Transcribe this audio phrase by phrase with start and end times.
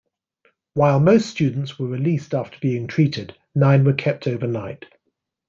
[0.73, 4.85] While most students were released after being treated, nine were kept overnight.